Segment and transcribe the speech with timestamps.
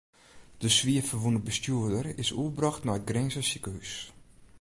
[0.63, 3.93] De swier ferwûne bestjoerder is oerbrocht nei it Grinzer sikehús.